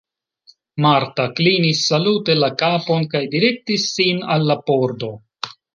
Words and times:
Marta 0.85 1.25
klinis 1.41 1.83
salute 1.91 2.37
la 2.41 2.51
kapon 2.65 3.07
kaj 3.15 3.25
direktis 3.39 3.89
sin 3.95 4.27
al 4.37 4.53
la 4.53 4.63
pordo. 4.71 5.17